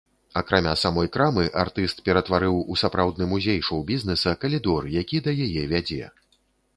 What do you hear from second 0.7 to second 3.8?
самой крамы артыст ператварыў у сапраўдны музей